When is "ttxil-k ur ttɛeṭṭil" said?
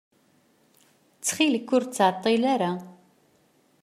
1.15-2.43